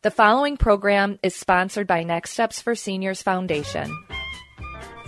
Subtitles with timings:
[0.00, 3.92] The following program is sponsored by Next Steps for Seniors Foundation.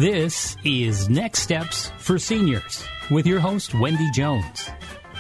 [0.01, 4.69] This is Next Steps for Seniors with your host, Wendy Jones.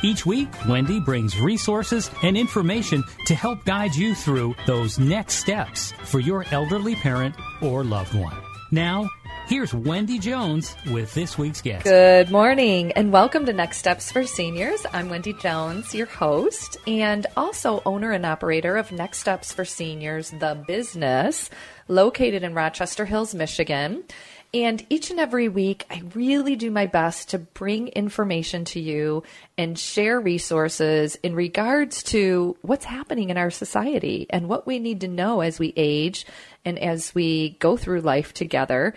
[0.02, 5.92] Each week, Wendy brings resources and information to help guide you through those next steps
[6.02, 8.36] for your elderly parent or loved one.
[8.72, 9.08] Now,
[9.50, 11.82] here's Wendy Jones with this week's guest.
[11.82, 14.86] Good morning and welcome to Next Steps for Seniors.
[14.92, 20.30] I'm Wendy Jones, your host, and also owner and operator of Next Steps for Seniors,
[20.30, 21.50] the business
[21.88, 24.04] located in Rochester Hills, Michigan.
[24.54, 29.24] And each and every week, I really do my best to bring information to you
[29.58, 35.00] and share resources in regards to what's happening in our society and what we need
[35.00, 36.24] to know as we age
[36.64, 38.94] and as we go through life together.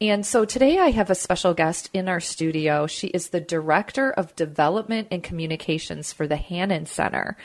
[0.00, 2.86] And so today I have a special guest in our studio.
[2.86, 7.38] She is the Director of Development and Communications for the Hannan Center.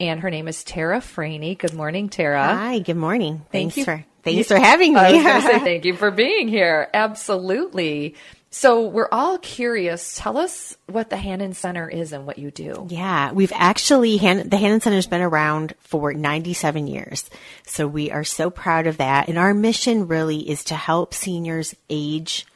[0.00, 1.58] And her name is Tara Franey.
[1.58, 2.42] Good morning, Tara.
[2.42, 3.42] Hi, good morning.
[3.52, 3.84] Thank Thanks you.
[3.84, 5.00] for thanks for having me.
[5.00, 6.88] I was say thank you for being here.
[6.94, 8.14] Absolutely.
[8.50, 10.14] So we're all curious.
[10.16, 12.86] Tell us what the Hannan Center is and what you do.
[12.88, 17.28] Yeah, we've actually Han- the Hannan Center's been around for 97 years.
[17.66, 19.28] So we are so proud of that.
[19.28, 22.46] And our mission really is to help seniors age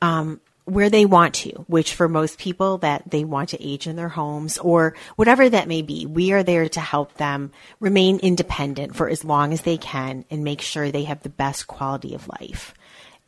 [0.00, 3.96] um, where they want to, which for most people that they want to age in
[3.96, 6.06] their homes or whatever that may be.
[6.06, 10.44] We are there to help them remain independent for as long as they can and
[10.44, 12.74] make sure they have the best quality of life.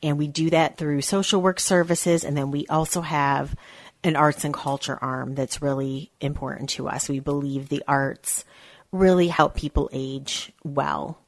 [0.02, 2.24] And we do that through social work services.
[2.24, 3.54] And then we also have
[4.02, 7.08] an arts and culture arm that's really important to us.
[7.08, 8.44] We believe the arts
[8.92, 11.19] really help people age well.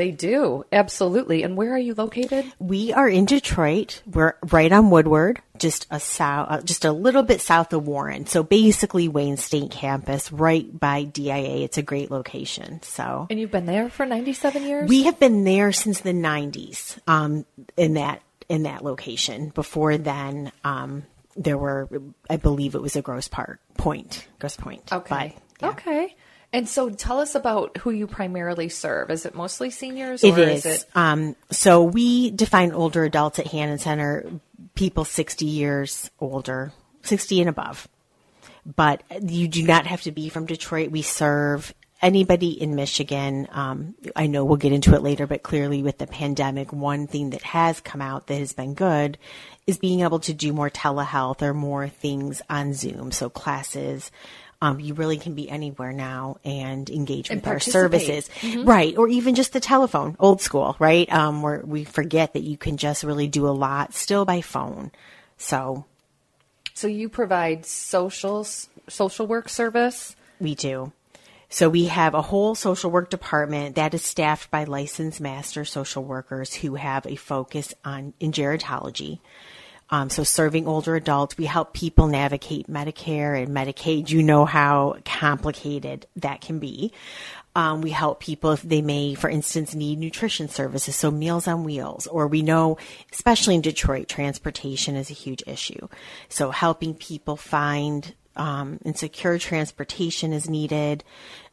[0.00, 0.64] They do.
[0.72, 1.42] Absolutely.
[1.42, 2.50] And where are you located?
[2.58, 4.00] We are in Detroit.
[4.06, 8.24] We're right on Woodward, just a south, uh, just a little bit south of Warren.
[8.24, 11.64] So basically Wayne State campus, right by DIA.
[11.64, 12.82] It's a great location.
[12.82, 14.88] So, And you've been there for 97 years?
[14.88, 16.98] we have been there since the 90s.
[17.06, 17.44] Um,
[17.76, 19.50] in that in that location.
[19.50, 21.04] Before then, um,
[21.36, 21.90] there were,
[22.30, 24.90] I believe it was a Gross Park Point, Grosse Pointe.
[24.90, 25.36] Okay.
[25.60, 25.68] But, yeah.
[25.72, 26.16] Okay.
[26.52, 29.10] And so tell us about who you primarily serve.
[29.10, 30.66] Is it mostly seniors It or is.
[30.66, 34.24] is it Um, so we define older adults at Hannan Center,
[34.74, 36.72] people 60 years older,
[37.02, 37.88] 60 and above.
[38.66, 40.90] But you do not have to be from Detroit.
[40.90, 41.72] We serve
[42.02, 43.46] anybody in Michigan.
[43.50, 47.30] Um, I know we'll get into it later, but clearly with the pandemic, one thing
[47.30, 49.18] that has come out that has been good
[49.66, 53.12] is being able to do more telehealth or more things on Zoom.
[53.12, 54.10] So classes.
[54.62, 58.28] Um, you really can be anywhere now and engage And with our services.
[58.58, 58.96] Right.
[58.96, 61.10] Or even just the telephone, old school, right?
[61.10, 64.92] Um, where we forget that you can just really do a lot still by phone.
[65.38, 65.86] So
[66.74, 68.44] so you provide social
[68.88, 70.16] social work service?
[70.40, 70.92] we do.
[71.50, 76.04] So we have a whole social work department that is staffed by licensed master social
[76.04, 79.18] workers who have a focus on in gerontology.
[79.90, 84.08] Um, so serving older adults, we help people navigate Medicare and Medicaid.
[84.08, 86.92] You know how complicated that can be.
[87.56, 91.64] Um, we help people if they may, for instance, need nutrition services, so Meals on
[91.64, 92.78] Wheels, or we know,
[93.10, 95.88] especially in Detroit, transportation is a huge issue.
[96.28, 101.02] So helping people find um, and secure transportation is needed.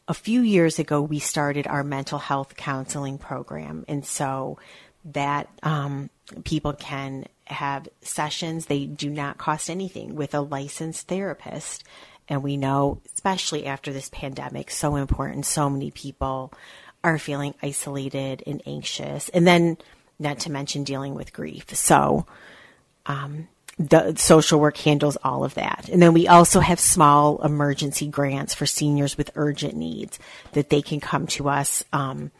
[0.07, 3.83] a few years ago, we started our mental health counseling program.
[3.87, 4.57] And so
[5.05, 6.09] that um,
[6.43, 8.65] people can have sessions.
[8.65, 11.83] They do not cost anything with a licensed therapist.
[12.29, 15.45] And we know, especially after this pandemic, so important.
[15.45, 16.53] So many people
[17.03, 19.29] are feeling isolated and anxious.
[19.29, 19.77] And then,
[20.19, 21.73] not to mention dealing with grief.
[21.75, 22.25] So,
[23.05, 23.47] um,
[23.79, 25.87] the social work handles all of that.
[25.91, 30.17] And then we also have small emergency grants for seniors with urgent needs
[30.53, 31.83] that they can come to us.
[31.93, 32.31] Um,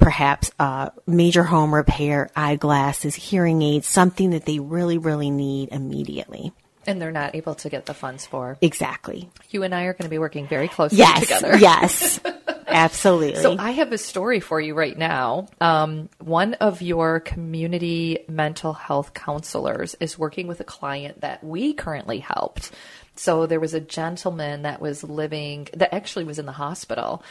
[0.00, 6.52] perhaps uh, major home repair, eyeglasses, hearing aids, something that they really, really need immediately.
[6.86, 8.56] And they're not able to get the funds for.
[8.62, 9.30] Exactly.
[9.50, 11.56] You and I are going to be working very closely yes, together.
[11.58, 12.20] Yes.
[12.66, 13.42] Absolutely.
[13.42, 15.48] So I have a story for you right now.
[15.60, 21.74] Um, one of your community mental health counselors is working with a client that we
[21.74, 22.70] currently helped.
[23.16, 27.22] So there was a gentleman that was living, that actually was in the hospital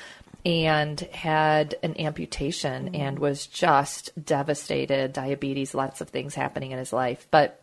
[0.45, 6.93] and had an amputation and was just devastated, diabetes, lots of things happening in his
[6.93, 7.27] life.
[7.29, 7.61] But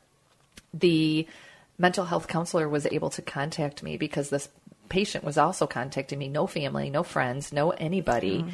[0.75, 1.27] the
[1.79, 4.49] mental health counselor was able to contact me because this
[4.89, 8.43] patient was also contacting me no family, no friends, no anybody.
[8.43, 8.51] Mm.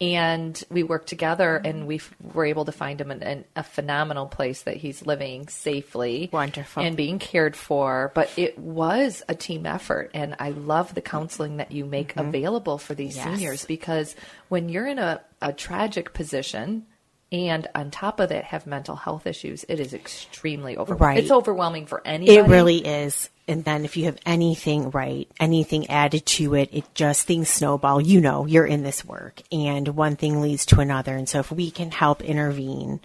[0.00, 3.62] And we worked together and we f- were able to find him an, an, a
[3.62, 6.28] phenomenal place that he's living safely.
[6.32, 6.82] Wonderful.
[6.82, 8.12] And being cared for.
[8.14, 10.10] But it was a team effort.
[10.12, 12.28] And I love the counseling that you make mm-hmm.
[12.28, 13.24] available for these yes.
[13.24, 14.14] seniors because
[14.48, 16.86] when you're in a, a tragic position,
[17.32, 21.16] and on top of that have mental health issues, it is extremely overwhelming.
[21.16, 21.24] Right.
[21.24, 22.38] It's overwhelming for anybody.
[22.38, 23.30] It really is.
[23.48, 28.00] And then if you have anything right, anything added to it, it just things snowball.
[28.00, 31.14] You know, you're in this work and one thing leads to another.
[31.16, 33.00] And so if we can help intervene,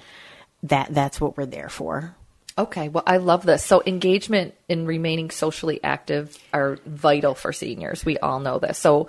[0.64, 2.16] that that's what we're there for.
[2.58, 3.64] Okay, well, I love this.
[3.64, 8.04] So, engagement and remaining socially active are vital for seniors.
[8.04, 8.78] We all know this.
[8.78, 9.08] So,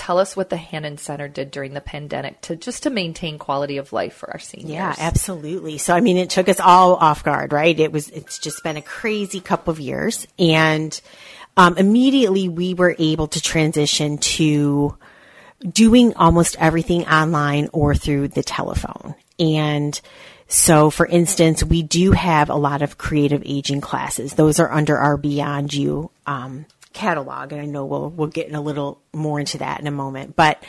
[0.00, 3.76] tell us what the Hannan Center did during the pandemic to just to maintain quality
[3.76, 4.70] of life for our seniors.
[4.70, 5.76] Yeah, absolutely.
[5.76, 7.78] So I mean, it took us all off guard, right?
[7.78, 10.98] It was it's just been a crazy couple of years, and
[11.58, 14.96] um, immediately we were able to transition to
[15.70, 20.00] doing almost everything online or through the telephone, and.
[20.52, 24.34] So, for instance, we do have a lot of creative aging classes.
[24.34, 28.54] Those are under our Beyond You um, catalog, and I know we'll we'll get in
[28.54, 30.36] a little more into that in a moment.
[30.36, 30.62] But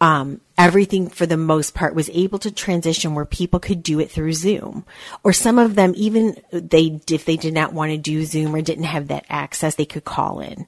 [0.00, 4.10] um, everything for the most part was able to transition where people could do it
[4.10, 4.84] through Zoom,
[5.22, 8.62] or some of them even they if they did not want to do Zoom or
[8.62, 10.66] didn't have that access, they could call in.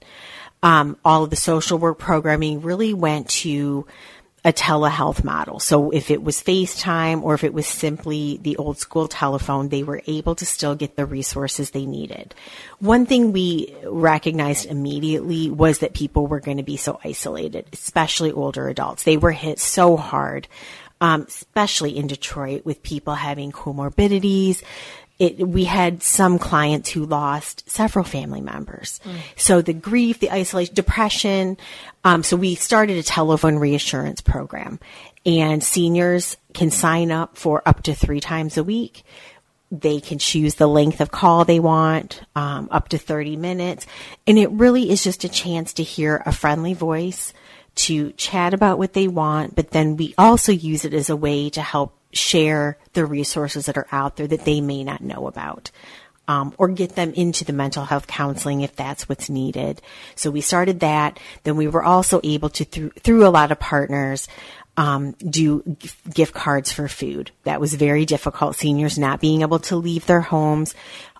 [0.62, 3.86] Um, all of the social work programming really went to
[4.44, 5.58] a telehealth model.
[5.58, 9.82] So if it was FaceTime or if it was simply the old school telephone, they
[9.82, 12.34] were able to still get the resources they needed.
[12.78, 18.32] One thing we recognized immediately was that people were going to be so isolated, especially
[18.32, 19.04] older adults.
[19.04, 20.46] They were hit so hard.
[21.00, 24.62] Um, especially in Detroit with people having comorbidities,
[25.18, 29.00] it, we had some clients who lost several family members.
[29.04, 29.16] Mm.
[29.36, 31.56] So the grief, the isolation, depression.
[32.02, 34.80] Um, so we started a telephone reassurance program
[35.24, 39.04] and seniors can sign up for up to three times a week.
[39.70, 43.86] They can choose the length of call they want, um, up to 30 minutes.
[44.26, 47.32] And it really is just a chance to hear a friendly voice,
[47.76, 51.50] to chat about what they want, but then we also use it as a way
[51.50, 55.70] to help share the resources that are out there that they may not know about.
[56.26, 59.82] Um, or get them into the mental health counseling if that's what's needed.
[60.14, 61.20] So we started that.
[61.42, 64.26] Then we were also able to, through, through a lot of partners,
[64.76, 65.76] um, do
[66.12, 67.30] gift cards for food.
[67.44, 68.56] That was very difficult.
[68.56, 70.74] Seniors not being able to leave their homes,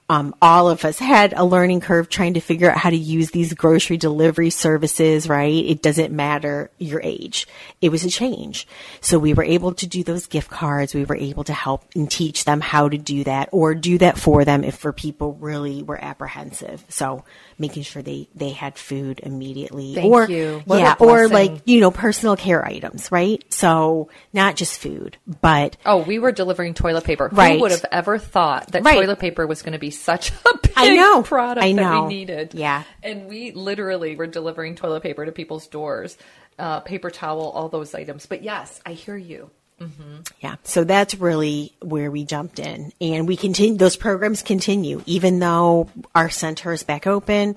[0.09, 3.31] um, all of us had a learning curve trying to figure out how to use
[3.31, 5.65] these grocery delivery services, right?
[5.65, 7.47] It doesn't matter your age.
[7.81, 8.69] It was a change.
[9.01, 10.95] So we were able to do those gift cards.
[10.95, 14.19] We were able to help and teach them how to do that or do that
[14.19, 16.85] for them if for people really were apprehensive.
[16.89, 17.25] So
[17.59, 19.95] making sure they, they had food immediately.
[19.95, 20.63] Thank or, you.
[20.65, 23.45] What yeah, or like, you know, personal care items, right?
[23.53, 25.77] So not just food, but.
[25.87, 27.29] Oh, we were delivering toilet paper.
[27.33, 27.57] Right.
[27.57, 29.01] Who would have ever thought that right.
[29.01, 31.23] toilet paper was going to be such a big I know.
[31.23, 31.83] product I know.
[31.83, 32.55] that we needed?
[32.55, 32.85] Yeah.
[33.03, 36.17] And we literally were delivering toilet paper to people's doors,
[36.59, 38.27] uh, paper towel, all those items.
[38.27, 39.51] But yes, I hear you.
[39.81, 40.21] Mm-hmm.
[40.41, 40.57] Yeah.
[40.63, 42.93] So that's really where we jumped in.
[43.01, 47.57] And we continue, those programs continue, even though our center is back open.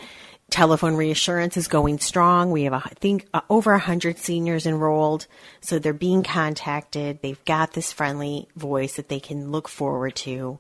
[0.50, 2.52] Telephone reassurance is going strong.
[2.52, 5.28] We have, I think, uh, over 100 seniors enrolled.
[5.60, 7.22] So they're being contacted.
[7.22, 10.58] They've got this friendly voice that they can look forward to.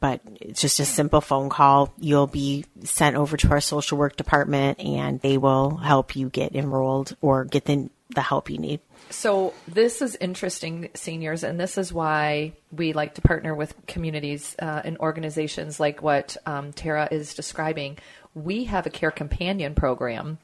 [0.00, 1.92] but it's just a simple phone call.
[1.98, 6.54] You'll be sent over to our social work department, and they will help you get
[6.54, 8.80] enrolled or get the the help you need.
[9.10, 14.54] So this is interesting, seniors, and this is why we like to partner with communities
[14.60, 17.98] uh, and organizations like what um, Tara is describing.
[18.34, 20.38] We have a care companion program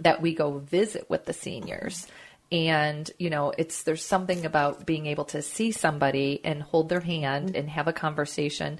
[0.00, 2.06] that we go visit with the seniors.
[2.52, 7.00] And, you know, it's there's something about being able to see somebody and hold their
[7.00, 8.78] hand and have a conversation.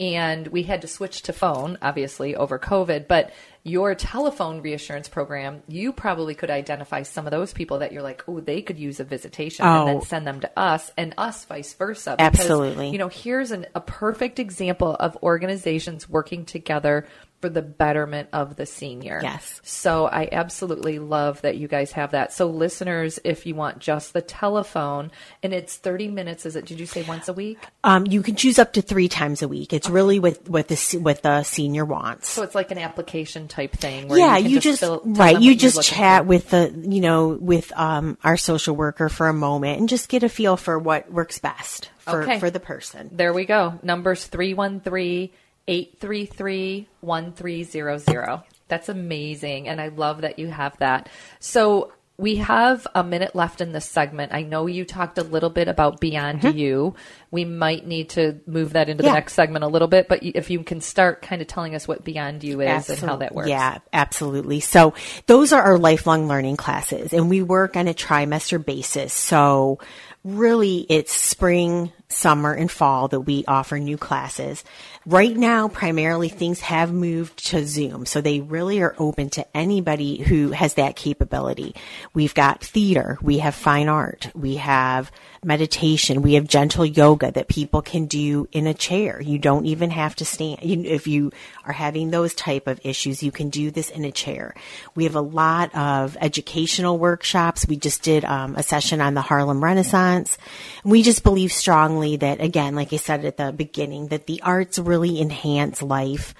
[0.00, 3.06] And we had to switch to phone, obviously, over COVID.
[3.06, 8.02] But your telephone reassurance program, you probably could identify some of those people that you're
[8.02, 10.00] like, oh, they could use a visitation and then Oh.
[10.00, 12.16] send them to us and us vice versa.
[12.18, 12.90] Absolutely.
[12.90, 17.06] You know, here's an, a perfect example of organizations working together
[17.44, 19.20] for the betterment of the senior.
[19.22, 19.60] Yes.
[19.62, 22.32] So I absolutely love that you guys have that.
[22.32, 25.10] So listeners, if you want just the telephone
[25.42, 27.58] and it's 30 minutes, is it, did you say once a week?
[27.82, 29.74] Um, you can choose up to three times a week.
[29.74, 32.30] It's really with, what the what the senior wants.
[32.30, 34.08] So it's like an application type thing.
[34.08, 35.38] Where yeah, you, you just, fill- right.
[35.38, 36.28] You just chat for.
[36.28, 40.22] with the you know with um our social worker for a moment and just get
[40.22, 42.38] a feel for what works best for Okay.
[42.38, 43.10] for the person.
[43.12, 43.78] There we go.
[43.82, 45.30] Numbers 313
[45.68, 48.42] 833 1300.
[48.68, 49.68] That's amazing.
[49.68, 51.08] And I love that you have that.
[51.38, 54.32] So we have a minute left in this segment.
[54.32, 56.94] I know you talked a little bit about Beyond You.
[57.32, 59.06] We might need to move that into Mm-hmm.
[59.08, 59.12] Yeah.
[59.12, 61.88] the next segment a little bit, but if you can start kind of telling us
[61.88, 63.48] what Beyond You is and how that works.
[63.48, 64.60] Yeah, absolutely.
[64.60, 64.94] So
[65.26, 69.12] those are our lifelong learning classes and we work on a trimester basis.
[69.12, 69.80] So
[70.22, 74.62] really it's spring, summer and fall that we offer new classes.
[75.06, 78.06] Right now, primarily things have moved to Zoom.
[78.06, 81.74] So they really are open to anybody who has that capability.
[82.14, 85.12] We've got theater, we have fine art, we have
[85.44, 89.20] meditation, we have gentle yoga that people can do in a chair.
[89.20, 90.60] You don't even have to stand.
[90.62, 91.32] You, if you
[91.66, 94.54] are having those type of issues, you can do this in a chair.
[94.94, 97.68] We have a lot of educational workshops.
[97.68, 100.38] We just did um, a session on the Harlem Renaissance.
[100.82, 104.78] We just believe strongly that, again, like I said at the beginning, that the arts
[104.78, 106.34] really enhance life.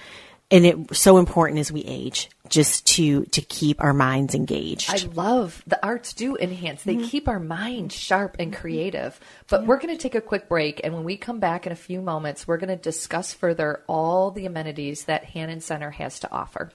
[0.51, 4.91] And it's so important as we age, just to to keep our minds engaged.
[4.91, 6.83] I love the arts do enhance.
[6.83, 7.07] They Mm-hmm.
[7.07, 9.19] keep our mind sharp and creative.
[9.49, 11.77] But we're going to take a quick break, and when we come back in a
[11.77, 16.31] few moments, we're going to discuss further all the amenities that Hannan Center has to
[16.31, 16.71] offer.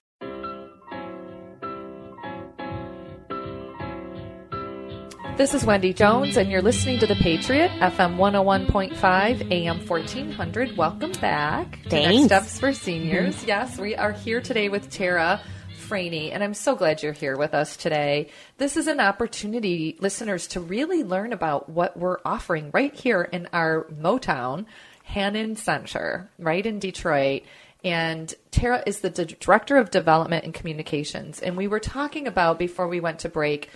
[5.39, 10.75] This is Wendy Jones, and you're listening to The Patriot, FM 101.5, AM 1400.
[10.75, 13.37] Welcome back to Next Steps for Seniors.
[13.37, 13.47] Mm-hmm.
[13.47, 15.41] yes, we are here today with Tara
[15.87, 18.31] Franey, and I'm so glad you're here with us today.
[18.57, 23.47] This is an opportunity, listeners, to really learn about what we're offering right here in
[23.53, 24.65] our Motown
[25.05, 27.43] Hannan Center, right in Detroit.
[27.81, 31.39] And Tara is the D- Director of Development and Communications.
[31.39, 33.69] And we were talking about, before we went to break,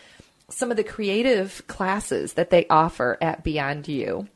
[0.49, 4.27] some of the creative classes that they offer at Beyond You.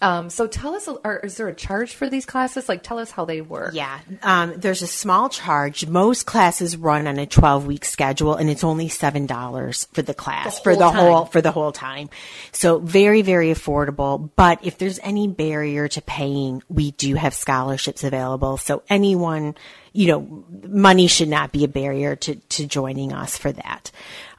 [0.00, 2.68] Um, so tell us, or is there a charge for these classes?
[2.68, 3.74] Like, tell us how they work.
[3.74, 5.88] Yeah, um, there's a small charge.
[5.88, 10.14] Most classes run on a 12 week schedule, and it's only seven dollars for the
[10.14, 11.32] class The for whole the whole time.
[11.32, 12.10] for the whole time.
[12.52, 14.30] So very very affordable.
[14.36, 18.56] But if there's any barrier to paying, we do have scholarships available.
[18.56, 19.56] So anyone,
[19.92, 23.90] you know, money should not be a barrier to to joining us for that.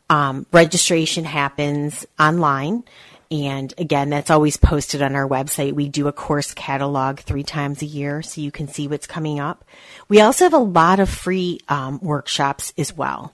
[0.10, 2.84] Um, registration happens online.
[3.32, 5.74] And again, that's always posted on our website.
[5.74, 9.40] We do a course catalog three times a year so you can see what's coming
[9.40, 9.66] up.
[10.08, 13.34] We also have a lot of free um, workshops as well.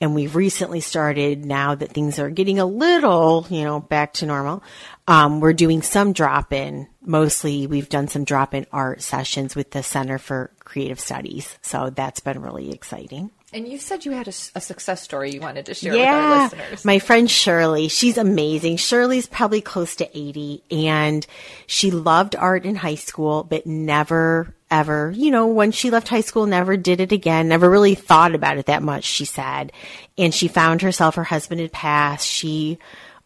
[0.00, 4.26] And we've recently started now that things are getting a little, you know, back to
[4.26, 4.62] normal.
[5.06, 6.88] Um, we're doing some drop in.
[7.02, 11.58] Mostly we've done some drop in art sessions with the Center for Creative Studies.
[11.62, 13.30] So that's been really exciting.
[13.54, 16.84] And you said you had a success story you wanted to share with our listeners.
[16.84, 18.78] My friend Shirley, she's amazing.
[18.78, 21.24] Shirley's probably close to 80 and
[21.68, 26.20] she loved art in high school, but never ever, you know, when she left high
[26.20, 29.70] school, never did it again, never really thought about it that much, she said.
[30.18, 32.28] And she found herself, her husband had passed.
[32.28, 32.80] She,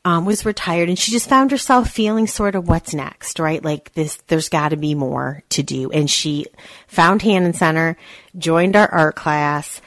[0.04, 3.62] um, was retired and she just found herself feeling sort of what's next, right?
[3.64, 5.90] Like this, there's got to be more to do.
[5.90, 6.46] And she
[6.86, 7.96] found Hannan Center,
[8.36, 9.80] joined our art class,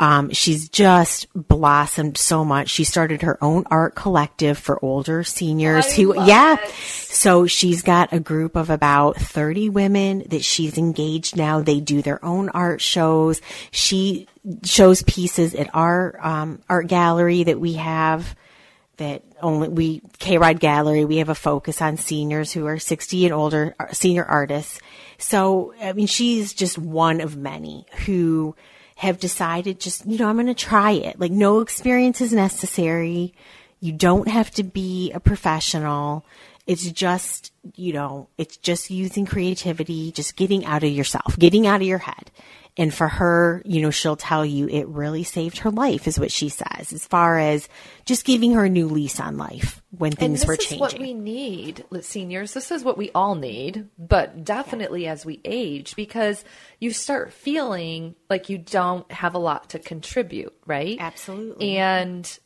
[0.00, 2.68] Um, she's just blossomed so much.
[2.68, 6.56] She started her own art collective for older seniors I who, yeah.
[6.62, 6.70] it.
[6.70, 11.60] So she's got a group of about 30 women that she's engaged now.
[11.60, 13.40] They do their own art shows.
[13.72, 14.28] She
[14.64, 18.36] shows pieces at our um, art gallery that we have
[18.98, 21.04] that only we K Ride Gallery.
[21.04, 24.80] We have a focus on seniors who are 60 and older, uh, senior artists.
[25.18, 28.54] So I mean, she's just one of many who
[28.98, 31.20] have decided just you know I'm going to try it.
[31.20, 33.32] Like no experience is necessary.
[33.78, 36.26] You don't have to be a professional.
[36.66, 41.80] It's just you know it's just using creativity, just getting out of yourself, getting out
[41.80, 42.32] of your head.
[42.78, 46.30] And for her, you know, she'll tell you it really saved her life, is what
[46.30, 47.68] she says, as far as
[48.04, 50.78] just giving her a new lease on life when things were changing.
[50.78, 52.54] This is what we need, seniors.
[52.54, 56.44] This is what we all need, but definitely as we age, because
[56.78, 60.96] you start feeling like you don't have a lot to contribute, right?
[61.00, 61.76] Absolutely.
[61.78, 62.38] And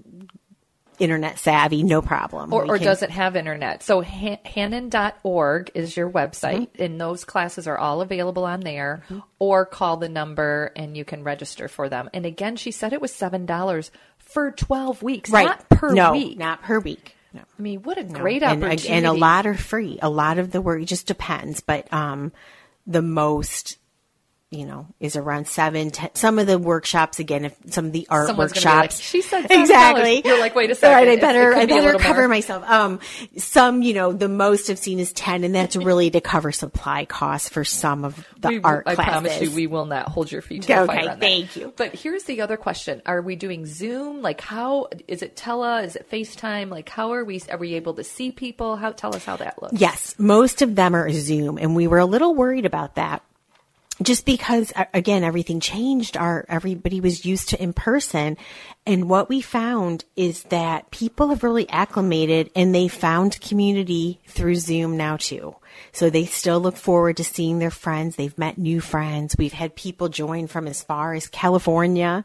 [1.01, 1.83] internet savvy.
[1.83, 2.53] No problem.
[2.53, 3.83] or, or can- doesn't have internet.
[3.83, 6.81] So Han- Hannan.org is your website, Mm-hmm.
[6.83, 9.03] and those classes are all available on there.
[9.39, 12.09] Or call the number and you can register for them.
[12.13, 15.45] And again, she said it was $7 for 12 weeks, right?
[15.45, 16.37] not per no, week.
[16.37, 17.15] not per week.
[17.33, 17.41] No.
[17.41, 18.89] I mean, what a great and, opportunity.
[18.89, 19.97] and a lot are free.
[20.01, 22.31] A lot of the work just depends, but um,
[22.85, 23.77] the most
[24.51, 25.91] you know is around seven.
[25.91, 28.99] Ten, some of the workshops again, if some of the art Someone's be like, workshops.
[28.99, 30.21] "She said $7." exactly.
[30.25, 32.69] You're like, "Wait a second, right, I better I better little cover more." myself.
[32.69, 32.99] Um,
[33.37, 37.05] some you know the most I've seen is ten, and that's really to cover supply
[37.05, 39.11] costs for some of the We- art I classes.
[39.13, 41.19] promise you, we will not hold your feet to the Okay, fire on that.
[41.21, 41.73] thank you.
[41.77, 44.21] But here's the other question: Are we doing Zoom?
[44.21, 45.35] Like, how is it?
[45.37, 45.83] Tele?
[45.83, 46.69] Is it FaceTime?
[46.69, 47.41] Like, how are we?
[47.49, 48.75] Are we able to see people?
[48.75, 48.91] How?
[48.91, 49.79] Tell us how that looks.
[49.79, 53.23] Yes, most of them are Zoom, and we were a little worried about that.
[54.01, 56.17] Just because, again, everything changed.
[56.17, 58.37] Our everybody was used to in person,
[58.85, 64.55] and what we found is that people have really acclimated, and they found community through
[64.55, 65.55] Zoom now too.
[65.91, 68.15] So they still look forward to seeing their friends.
[68.15, 69.35] They've met new friends.
[69.37, 72.23] We've had people join from as far as California.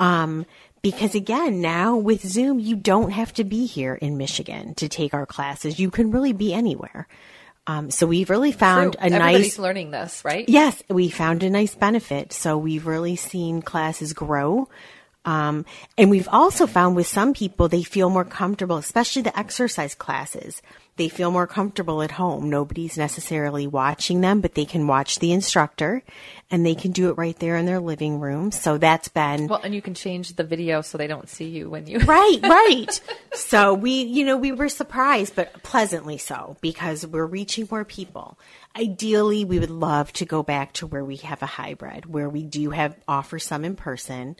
[0.00, 0.46] Um,
[0.82, 5.14] because again, now with Zoom, you don't have to be here in Michigan to take
[5.14, 5.80] our classes.
[5.80, 7.08] You can really be anywhere.
[7.68, 9.02] Um, so we've really found True.
[9.02, 10.48] a Everybody's nice, learning this, right?
[10.48, 12.32] yes, we found a nice benefit.
[12.32, 14.68] So we've really seen classes grow.
[15.26, 15.66] Um,
[15.98, 20.62] and we've also found with some people, they feel more comfortable, especially the exercise classes.
[20.98, 22.50] They feel more comfortable at home.
[22.50, 26.02] Nobody's necessarily watching them, but they can watch the instructor
[26.50, 28.50] and they can do it right there in their living room.
[28.50, 31.70] So that's been Well, and you can change the video so they don't see you
[31.70, 31.98] when you.
[32.04, 33.00] right, right.
[33.32, 38.36] So we, you know, we were surprised, but pleasantly so because we're reaching more people.
[38.76, 42.42] Ideally, we would love to go back to where we have a hybrid, where we
[42.42, 44.34] do have offer some in person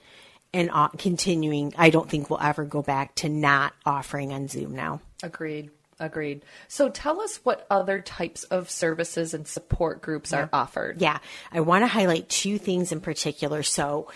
[0.53, 1.73] and uh, continuing.
[1.79, 5.01] I don't think we'll ever go back to not offering on Zoom now.
[5.23, 5.71] Agreed.
[6.01, 6.43] Agreed.
[6.69, 11.01] So tell us what other types of services and support groups are offered.
[11.01, 11.19] Yeah,
[11.51, 13.63] I want to highlight two things in particular.
[13.63, 14.09] So,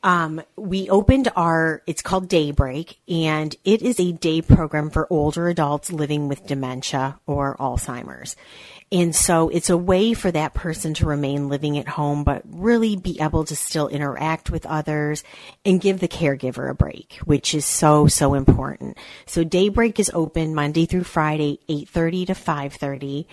[0.00, 5.48] Um, we opened our, it's called Daybreak, and it is a day program for older
[5.48, 8.36] adults living with dementia or Alzheimer's.
[8.90, 12.96] And so it's a way for that person to remain living at home, but really
[12.96, 15.24] be able to still interact with others
[15.64, 18.96] and give the caregiver a break, which is so, so important.
[19.26, 23.26] So Daybreak is open Monday through Friday, 8.30 to 5.30.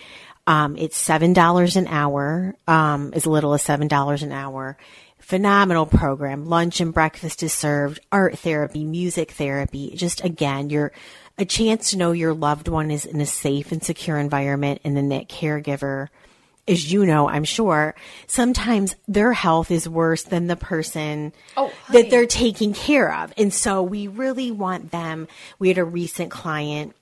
[0.48, 4.78] Um, it's $7 an hour, um, as little as $7 an hour
[5.26, 6.46] phenomenal program.
[6.46, 9.92] Lunch and breakfast is served, art therapy, music therapy.
[9.96, 10.92] Just again, you're
[11.38, 14.96] a chance to know your loved one is in a safe and secure environment and
[14.96, 16.10] then that caregiver
[16.68, 17.94] as you know, I'm sure,
[18.28, 23.32] sometimes their health is worse than the person oh, that they're taking care of.
[23.38, 25.28] And so we really want them.
[25.60, 26.96] We had a recent client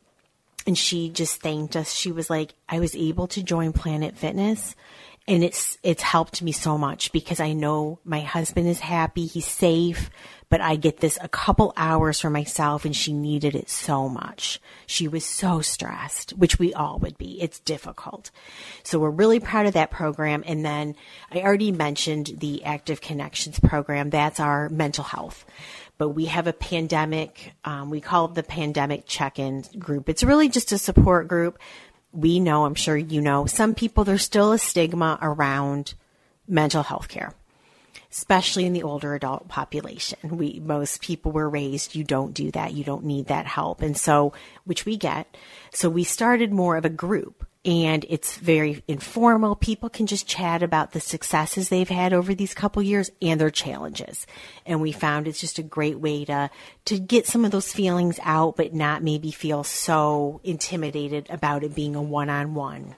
[0.67, 1.93] and she just thanked us.
[1.93, 4.75] She was like, I was able to join Planet Fitness
[5.27, 9.47] and it's it's helped me so much because I know my husband is happy, he's
[9.47, 10.09] safe,
[10.53, 14.61] but I get this a couple hours for myself and she needed it so much.
[14.85, 17.41] She was so stressed, which we all would be.
[17.41, 18.29] It's difficult.
[18.83, 20.95] So we're really proud of that program and then
[21.31, 24.11] I already mentioned the Active Connections program.
[24.11, 25.43] That's our mental health
[25.97, 30.07] but we have a pandemic, um, we call it the pandemic check-in group.
[30.07, 31.57] It's really just a support group
[32.11, 35.95] we know, I'm sure you know, some people, there's still a stigma around
[36.47, 37.33] mental health care,
[38.13, 40.37] especially in the older adult population.
[40.37, 42.73] We, most people were raised, you don't do that.
[42.73, 43.81] You don't need that help.
[43.81, 44.33] And so,
[44.65, 45.35] which we get.
[45.73, 49.55] So we started more of a group and it's very informal.
[49.55, 53.49] People can just chat about the successes they've had over these couple years and their
[53.49, 54.27] challenges.
[54.63, 56.51] And we found it's just a great way to
[56.85, 61.73] to get some of those feelings out, but not maybe feel so intimidated about it
[61.73, 62.95] being a one on one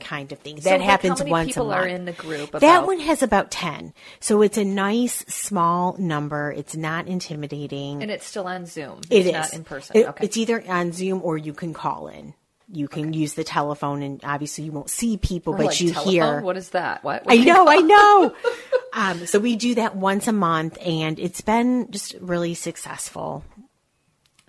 [0.00, 0.60] kind of thing.
[0.60, 1.84] So that like happens once people a month.
[1.84, 2.52] are in the group?
[2.52, 3.94] That one has about 10.
[4.20, 6.52] So it's a nice small number.
[6.52, 8.02] It's not intimidating.
[8.02, 9.00] and it's still on Zoom.
[9.10, 9.96] It it's is not in person.
[9.96, 10.24] It- okay.
[10.24, 12.34] It's either on Zoom or you can call in.
[12.72, 15.92] You can use the telephone, and obviously you won't see people, We're but like, you
[15.92, 16.12] telephone?
[16.12, 16.40] hear.
[16.40, 17.04] What is that?
[17.04, 17.22] What?
[17.28, 18.34] I know, I know.
[18.94, 23.44] um, so we do that once a month, and it's been just really successful.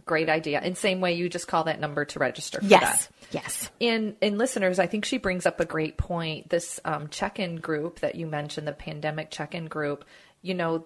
[0.05, 0.59] Great idea.
[0.59, 3.13] And same way you just call that number to register for Yes, that.
[3.31, 3.69] yes.
[3.79, 6.49] In in listeners, I think she brings up a great point.
[6.49, 10.05] This um, check-in group that you mentioned, the pandemic check-in group,
[10.43, 10.85] you know,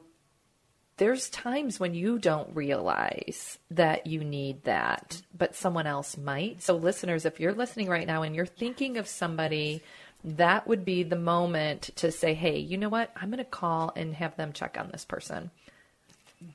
[0.97, 6.62] there's times when you don't realize that you need that, but someone else might.
[6.62, 9.82] So, listeners, if you're listening right now and you're thinking of somebody,
[10.25, 13.12] that would be the moment to say, hey, you know what?
[13.15, 15.51] I'm going to call and have them check on this person.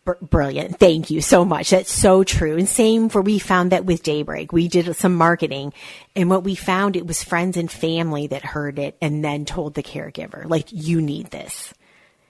[0.04, 0.78] Br- brilliant.
[0.78, 1.70] Thank you so much.
[1.70, 2.56] That's so true.
[2.56, 4.52] And same for we found that with Daybreak.
[4.52, 5.72] We did some marketing
[6.16, 9.74] and what we found it was friends and family that heard it and then told
[9.74, 11.74] the caregiver, like, you need this.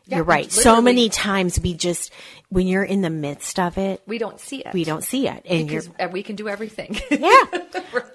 [0.07, 0.53] Yeah, You're right.
[0.53, 2.13] So many times we just,
[2.51, 4.75] when you're in the midst of it, We don't see it.
[4.75, 5.43] we don't see it.
[5.49, 7.01] And because uh, we can do everything.
[7.11, 7.41] yeah.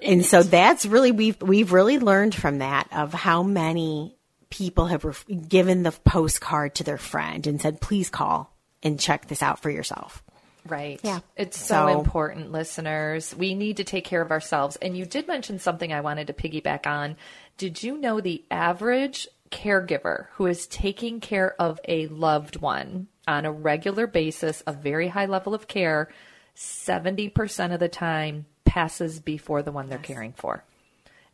[0.00, 4.16] And so that's really we've we've really learned from that of how many
[4.50, 9.26] people have ref- given the postcard to their friend and said, "Please call and check
[9.26, 10.22] this out for yourself."
[10.66, 11.00] Right.
[11.02, 11.20] Yeah.
[11.36, 13.34] It's so, So- important, listeners.
[13.34, 14.76] We need to take care of ourselves.
[14.76, 17.16] And you did mention something I wanted to piggyback on.
[17.56, 23.46] Did you know the average caregiver who is taking care of a loved one on
[23.46, 26.08] a regular basis, a very high level of care,
[26.54, 30.62] 70% of the time passes before the one they're caring for?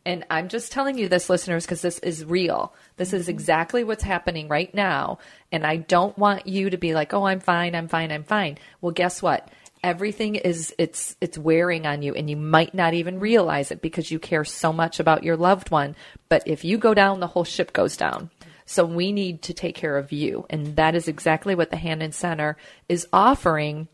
[0.07, 2.73] And I'm just telling you this, listeners, because this is real.
[2.95, 3.31] This is mm-hmm.
[3.31, 5.19] exactly what's happening right now.
[5.51, 8.57] And I don't want you to be like, oh, I'm fine, I'm fine, I'm fine.
[8.79, 9.49] Well, guess what?
[9.83, 14.09] Everything is it's it's wearing on you and you might not even realize it because
[14.09, 15.93] you care so much about your loved one.
[16.29, 18.31] But if you go down, the whole ship goes down.
[18.65, 20.45] So we need to take care of you.
[20.49, 22.55] And that is exactly what the Hannan Center
[22.87, 23.89] is offering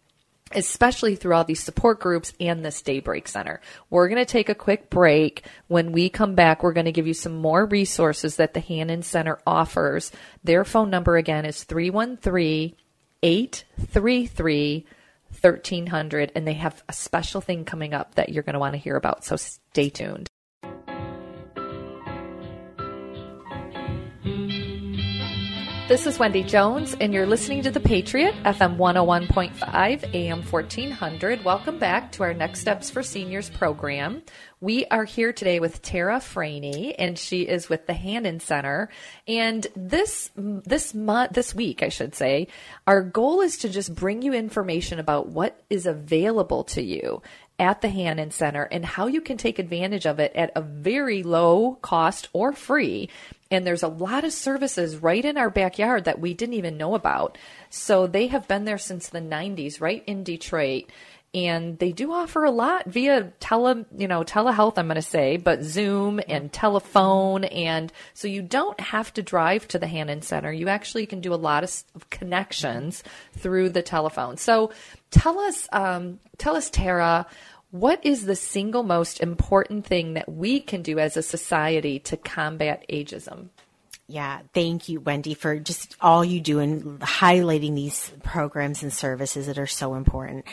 [0.55, 3.61] especially through all these support groups and this Daybreak Center.
[3.89, 5.45] We're going to take a quick break.
[5.67, 9.03] When we come back, we're going to give you some more resources that the Hannan
[9.03, 10.11] Center offers.
[10.43, 12.75] Their phone number again is 313
[13.21, 14.85] 833
[15.41, 18.79] 1300, and they have a special thing coming up that you're going to want to
[18.79, 19.25] hear about.
[19.25, 20.29] So stay tuned.
[25.89, 31.43] This is Wendy Jones, and you're listening to The Patriot, FM 101.5, AM 1400.
[31.43, 34.21] Welcome back to our Next Steps for Seniors program.
[34.61, 38.87] We are here today with Tara Franey, and she is with the Hannan Center.
[39.27, 42.47] And this this month, this week, I should say,
[42.87, 47.21] our goal is to just bring you information about what is available to you
[47.59, 51.23] at the Hannan Center and how you can take advantage of it at a very
[51.23, 53.09] low cost or free
[53.53, 56.95] And there's a lot of services right in our backyard that we didn't even know
[56.95, 57.37] about.
[57.69, 60.89] So they have been there since the 90s, right in Detroit
[61.35, 65.37] and they do offer a lot via tele, you know, telehealth, I'm going to say,
[65.37, 67.45] but Zoom and telephone.
[67.45, 70.53] And so you don't have to drive to the Hannan Center.
[70.53, 73.03] You actually can do a lot of connections
[73.35, 74.37] through the telephone.
[74.37, 74.71] So
[75.09, 77.25] tell us, um, tell us, Tara,
[77.73, 82.15] what is the single most important thing that we can do as a society to
[82.15, 83.49] combat ageism?
[84.07, 89.47] Yeah, thank you, Wendy, for just all you do and highlighting these programs and services
[89.47, 90.45] that are so important.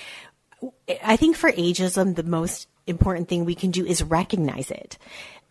[1.04, 4.96] I think for ageism, the most important thing we can do is recognize it,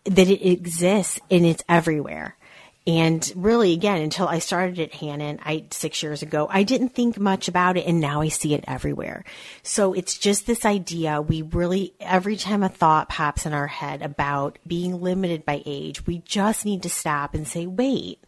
[0.06, 2.36] that it exists and it's everywhere.
[2.86, 7.18] And really, again, until I started at Hannan, I six years ago, I didn't think
[7.18, 9.24] much about it, and now I see it everywhere.
[9.62, 11.20] So it's just this idea.
[11.20, 16.06] We really, every time a thought pops in our head about being limited by age,
[16.06, 18.24] we just need to stop and say, "Wait,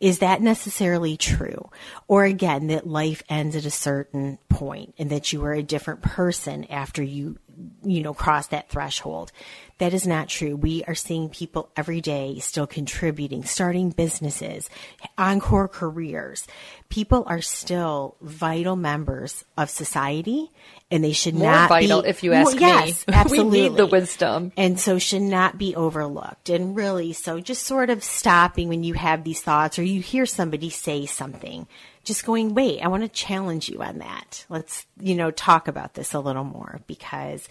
[0.00, 1.68] is that necessarily true?
[2.08, 6.00] Or again, that life ends at a certain point and that you are a different
[6.00, 7.36] person after you,
[7.82, 9.32] you know, cross that threshold.
[9.78, 10.56] That is not true.
[10.56, 14.68] We are seeing people every day still contributing, starting businesses,
[15.16, 16.46] encore careers.
[16.90, 20.50] People are still vital members of society
[20.90, 23.14] and they should More not vital, be, if you ask well, yes, me.
[23.14, 23.62] Absolutely.
[23.62, 24.52] we need the wisdom.
[24.56, 26.50] And so should not be overlooked.
[26.50, 30.26] And really, so just sort of stopping when you have these thoughts or you hear
[30.26, 31.66] somebody say something,
[32.04, 34.44] just going, wait, I want to challenge you on that.
[34.48, 37.48] Let's, you know, talk about this a little more because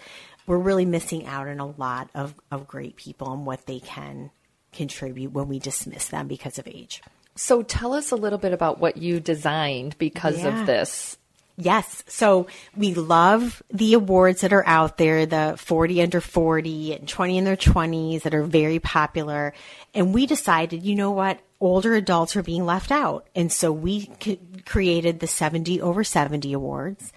[0.47, 4.31] we're really missing out on a lot of, of great people and what they can
[4.73, 7.01] contribute when we dismiss them because of age.
[7.35, 10.59] So tell us a little bit about what you designed because Yeah.
[10.61, 11.17] of this.
[11.61, 12.05] Yes.
[12.07, 17.37] So we love the awards that are out there, the 40 under 40 and 20
[17.37, 19.53] in their 20s that are very popular.
[19.93, 21.41] And we decided, you know what?
[21.59, 23.27] Older adults are being left out.
[23.35, 27.11] And so we c- created the 70 over 70 awards.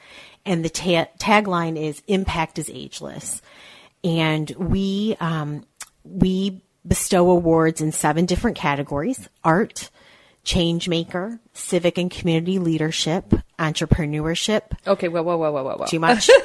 [0.45, 3.41] And the ta- tagline is impact is ageless.
[4.03, 5.65] And we, um,
[6.03, 9.89] we bestow awards in seven different categories art,
[10.45, 14.63] change maker, civic and community leadership, entrepreneurship.
[14.87, 15.87] Okay, whoa, whoa, whoa, whoa, whoa, whoa.
[15.87, 16.29] Too much.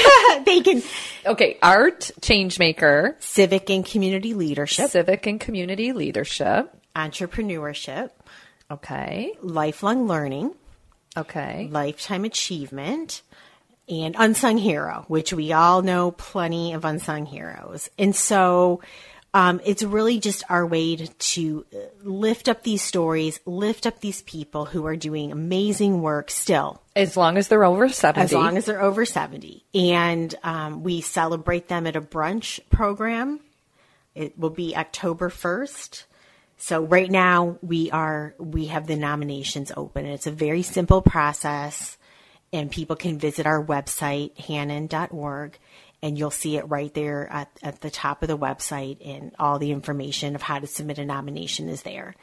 [0.44, 0.82] they can.
[1.26, 8.10] Okay, art, change maker, civic and community leadership, civic and community leadership, entrepreneurship.
[8.70, 9.32] Okay.
[9.42, 10.54] Lifelong learning.
[11.16, 11.68] Okay.
[11.70, 13.22] Lifetime achievement.
[13.88, 17.90] And unsung hero, which we all know plenty of unsung heroes.
[17.98, 18.82] And so
[19.32, 21.64] um, it's really just our way to, to
[22.02, 26.82] lift up these stories, lift up these people who are doing amazing work still.
[26.96, 28.20] As long as they're over 70.
[28.20, 29.64] As long as they're over 70.
[29.74, 33.40] And um, we celebrate them at a brunch program.
[34.16, 36.04] It will be October 1st.
[36.58, 40.04] So right now we are we have the nominations open.
[40.04, 41.96] It's a very simple process
[42.52, 45.58] and people can visit our website hannan.org
[46.02, 49.58] and you'll see it right there at, at the top of the website and all
[49.58, 52.14] the information of how to submit a nomination is there.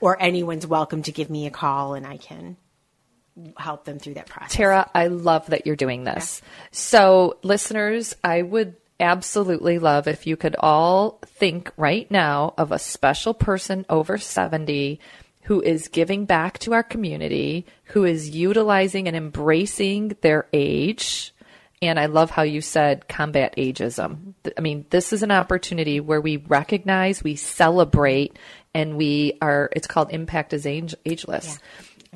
[0.00, 2.56] Or anyone's welcome to give me a call and I can
[3.56, 4.52] help them through that process.
[4.52, 6.40] Tara, I love that you're doing this.
[6.70, 12.78] So, listeners, I would absolutely love if you could all think right now of a
[12.78, 15.00] special person over 70
[15.42, 21.32] who is giving back to our community, who is utilizing and embracing their age.
[21.82, 24.34] And I love how you said combat ageism.
[24.56, 28.38] I mean, this is an opportunity where we recognize, we celebrate,
[28.72, 31.58] and we are, it's called Impact is Age- Ageless.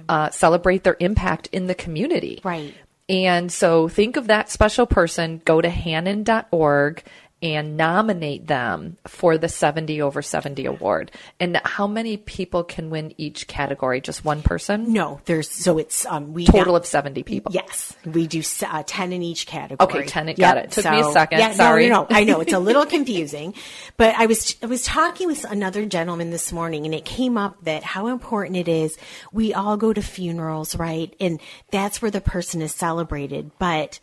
[0.08, 2.40] Uh, celebrate their impact in the community.
[2.42, 2.74] Right.
[3.10, 7.02] And so think of that special person, go to hannan.org
[7.42, 11.11] and nominate them for the 70 over 70 award.
[11.38, 14.00] And how many people can win each category?
[14.00, 14.92] Just one person?
[14.92, 17.53] No, there's so it's um we Total of 70 people.
[17.53, 20.00] Yes, we do uh, ten in each category.
[20.00, 20.70] Okay, 10 got it.
[20.70, 21.38] Took me a second.
[21.38, 21.88] Yeah, Sorry.
[21.88, 23.55] No, no, no, I know it's a little confusing,
[23.96, 27.64] but I was I was talking with another gentleman this morning, and it came up
[27.64, 28.98] that how important it is.
[29.33, 31.14] We all go to funerals, right?
[31.20, 34.00] And that's where the person is celebrated, but.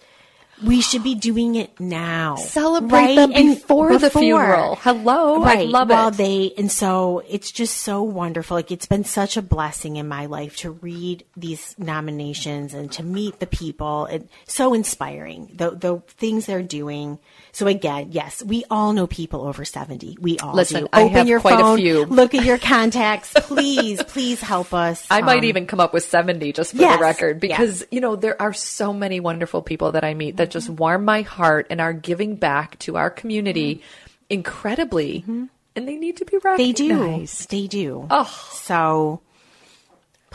[0.64, 2.36] We should be doing it now.
[2.38, 3.16] Celebrate right?
[3.16, 4.76] them And before the funeral.
[4.78, 6.18] Hello, I love While it.
[6.18, 8.58] they and so it's just so wonderful.
[8.58, 13.04] Like it's been such a blessing in my life to read these nominations and to
[13.04, 14.08] meet the people.
[14.08, 15.52] It's so inspiring.
[15.54, 17.20] The the things they're doing.
[17.58, 20.16] So again, yes, we all know people over seventy.
[20.22, 20.90] We all Listen, do.
[20.94, 22.06] I Open have your quite a phone, few.
[22.06, 23.34] Look at your contacts.
[23.36, 25.08] Please, please help us.
[25.10, 28.00] I might Um, even come up with 70 just for yes, the record because, you
[28.00, 30.76] know, there are so many wonderful people that I meet that just mm-hmm.
[30.76, 33.84] warm my heart and are giving back to our community mm-hmm.
[34.30, 35.22] incredibly.
[35.22, 35.46] Mm-hmm.
[35.76, 37.50] and they need to be recognized.
[37.50, 37.62] They do.
[37.64, 38.08] They do.
[38.12, 38.50] Oh.
[38.52, 39.22] So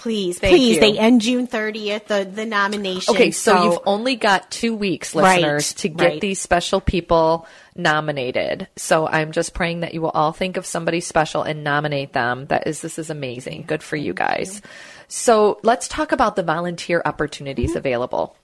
[0.03, 0.81] please, Thank please, you.
[0.81, 3.15] they end June 30th, the, the nomination.
[3.15, 6.21] Okay, so, you've only got two weeks, Right, listeners, to get right.
[6.21, 8.67] these special people nominated.
[8.77, 12.47] So I'm just praying that you will all think of somebody special and nominate them.
[12.47, 13.63] That is, this is amazing.
[13.69, 14.61] Good for you guys.
[15.07, 17.79] So let's talk about the volunteer opportunities Mm-hmm.
[17.79, 18.37] available.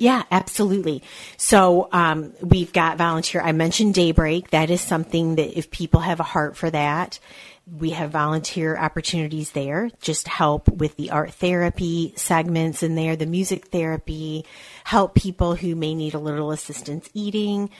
[0.00, 1.02] Yeah, absolutely.
[1.36, 3.40] So um, we've got volunteer.
[3.40, 4.50] I mentioned Daybreak.
[4.50, 7.18] That is something that if people have a heart for that,
[7.76, 9.90] we have volunteer opportunities there.
[10.00, 14.44] Just help with the art therapy segments in there, the music therapy,
[14.84, 17.70] help people who may need a little assistance eating.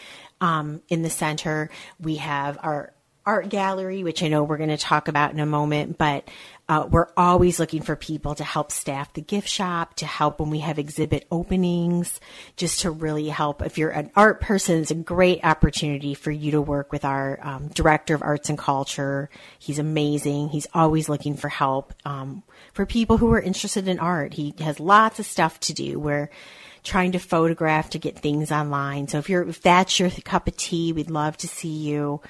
[0.41, 1.71] Um, in the center,
[2.01, 2.93] we have our
[3.25, 6.29] art gallery, which I know we're going to talk about in a moment, but
[6.69, 10.51] uh, we're always looking for people to help staff the gift shop, to help when
[10.51, 12.21] we have exhibit openings,
[12.57, 13.63] just to really help.
[13.63, 17.39] If you're an art person, it's a great opportunity for you to work with our
[17.43, 19.31] um, director of arts and culture.
[19.59, 20.51] He's amazing.
[20.51, 22.43] He's always looking for help um,
[22.75, 24.35] for people who are interested in art.
[24.35, 25.99] He has lots of stuff to do.
[25.99, 26.29] We're
[26.85, 29.09] trying to photograph to get things online.
[29.09, 32.21] So if you're if that's your cup of tea, we'd love to see you.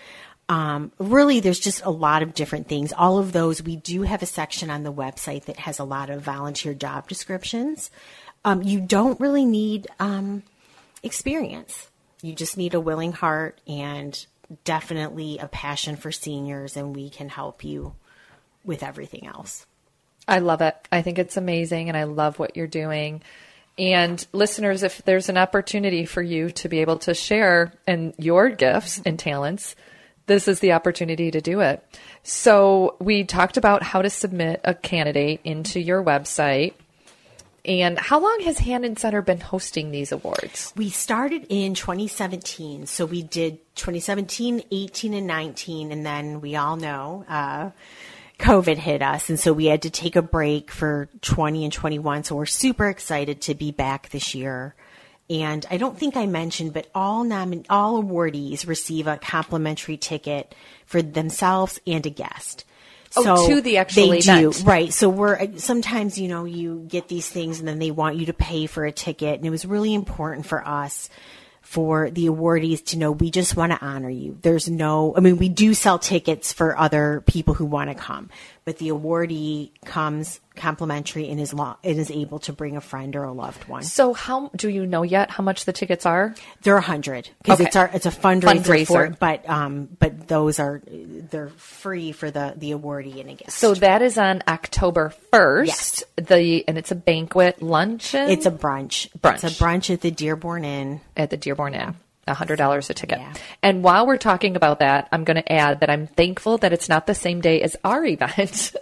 [0.49, 2.93] Um, really, there's just a lot of different things.
[2.93, 6.09] All of those, we do have a section on the website that has a lot
[6.09, 7.91] of volunteer job descriptions.
[8.45, 10.43] Um, you don't really need um,
[11.03, 11.91] experience.
[12.23, 14.27] You just need a willing heart and
[14.65, 17.95] definitely a passion for seniors, and we can help you
[18.65, 19.67] with everything else.
[20.29, 20.77] I love it.
[20.93, 23.23] I think it's amazing and I love what you're doing.
[23.79, 28.51] And listeners, if there's an opportunity for you to be able to share and your
[28.51, 29.75] gifts and talents,
[30.29, 31.85] this is the opportunity to do it.
[32.23, 36.75] So we talked about how to submit a candidate into your website.
[37.65, 40.73] And how long has Hannan Center been hosting these awards?
[40.77, 42.87] We started in 2017.
[42.87, 45.93] So we did 2017, 18, and 19.
[45.93, 47.71] And then we all know uh,
[48.39, 49.29] COVID hit us.
[49.29, 52.25] And so we had to take a break for 20 and 21.
[52.25, 54.75] So we're super excited to be back this year.
[55.31, 60.55] And I don't think I mentioned, but all nomin- all awardees receive a complimentary ticket
[60.87, 62.65] for themselves and a guest.
[63.17, 64.55] Oh, to the actual they event.
[64.57, 64.93] do right.
[64.93, 68.27] So we're uh, sometimes you know you get these things and then they want you
[68.27, 71.09] to pay for a ticket, and it was really important for us
[71.69, 74.39] for the awardees to know we just want to honor you.
[74.41, 78.31] There's no, I mean, we do sell tickets for other people who want to come,
[78.69, 83.17] but the awardee comes complimentary and is lo- and is able to bring a friend
[83.17, 83.83] or a loved one.
[83.83, 86.35] So how do you know yet how much the tickets are?
[86.61, 87.67] They're a hundred because Okay.
[87.69, 88.87] it's our it's a fundraiser, Fundraiser.
[88.87, 93.57] for but um but those are they're free for the the awardee and a guest.
[93.57, 95.67] So that is on October 1st.
[95.67, 96.05] Yes.
[96.17, 98.29] The and it's a banquet luncheon.
[98.29, 99.09] it's a brunch.
[99.19, 99.45] Brunch.
[99.45, 101.01] It's a brunch at the Dearborn Inn.
[101.17, 101.95] at the Dearborn Inn.
[102.35, 103.19] $100 a ticket.
[103.19, 103.33] Yeah.
[103.63, 106.89] And while we're talking about that, I'm going to add that I'm thankful that it's
[106.89, 108.75] not the same day as our event,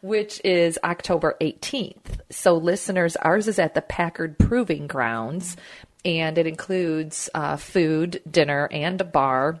[0.00, 2.20] which is October 18th.
[2.30, 5.56] So, listeners, ours is at the Packard Proving Grounds,
[6.04, 9.60] and it includes uh, food, dinner, and a bar.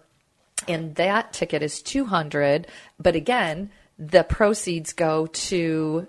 [0.68, 2.66] And that ticket is 200
[2.98, 6.06] But again, the proceeds go to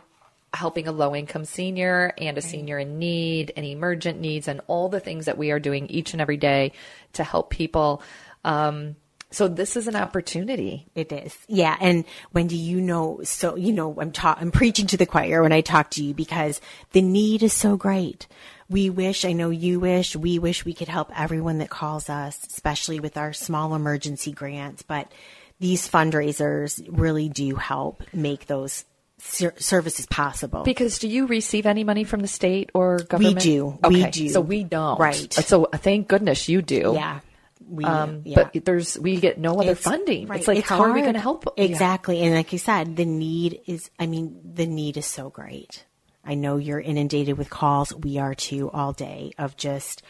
[0.57, 4.89] helping a low income senior and a senior in need and emergent needs and all
[4.89, 6.71] the things that we are doing each and every day
[7.13, 8.01] to help people.
[8.43, 8.95] Um,
[9.31, 10.87] so this is an opportunity.
[10.95, 11.35] It is.
[11.47, 11.75] Yeah.
[11.81, 15.51] And Wendy, you know, so, you know, I'm ta- I'm preaching to the choir when
[15.51, 18.27] I talk to you because the need is so great.
[18.69, 22.39] We wish, I know you wish, we wish we could help everyone that calls us,
[22.47, 25.11] especially with our small emergency grants, but
[25.59, 28.85] these fundraisers really do help make those
[29.17, 30.63] ser- services possible.
[30.63, 33.35] Because do you receive any money from the state or government?
[33.37, 33.79] We do.
[33.89, 34.29] We Okay, do.
[34.29, 34.99] So we don't.
[34.99, 35.31] Right.
[35.33, 36.93] So uh, thank goodness you do.
[36.95, 37.19] yeah.
[37.67, 38.43] We, Um, yeah.
[38.53, 40.27] But there's we get no other It's- funding.
[40.27, 40.37] right.
[40.39, 41.45] It's like how are we going to help?
[41.57, 42.21] Exactly.
[42.21, 45.83] And like you said, the need is, I mean, the need is so great.
[46.23, 47.93] I know you're inundated with calls.
[47.95, 50.03] We are too all day of just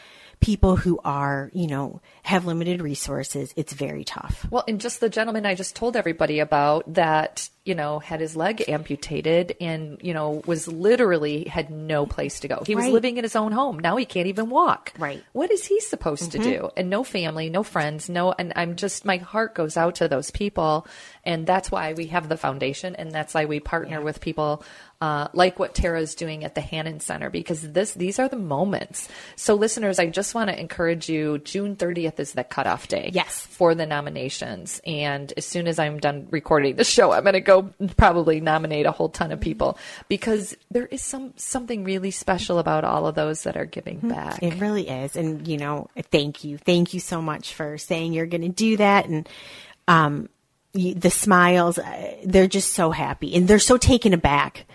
[0.45, 3.51] people who are, you know, have limited resources.
[3.55, 4.45] It's very tough.
[4.51, 8.35] Well, and just the gentleman I just told everybody about that, you know, had his
[8.35, 12.61] leg amputated and, you know, was literally had no place to go.
[12.63, 12.93] He was Right.
[12.93, 13.79] living in his own home.
[13.79, 14.93] Now he can't even walk.
[14.99, 15.23] Right.
[15.33, 16.59] What is he supposed to do?
[16.59, 16.77] Mm-hmm.
[16.77, 20.29] And no family, no friends, no, and I'm just, my heart goes out to those
[20.29, 20.85] people.
[21.23, 24.63] And that's why we have the foundation and that's why we partner with people
[25.05, 29.07] uh, like what Tara's doing at the Hannan Center because this these are the moments.
[29.35, 31.37] So listeners, I just want to encourage you.
[31.37, 33.11] June 30th is the cutoff day.
[33.13, 33.45] Yes.
[33.45, 37.39] For the nominations, and as soon as I'm done recording the show, I'm going to
[37.39, 39.77] go probably nominate a whole ton of people
[40.09, 44.41] because there is some something really special about all of those that are giving back.
[44.41, 45.15] It really is.
[45.15, 46.57] And, you know, thank you.
[46.57, 49.05] Thank you so much for saying you're going to do that.
[49.05, 49.29] And,
[49.87, 50.29] um,
[50.73, 54.65] the smiles, uh, they're just so happy and they're so taken aback.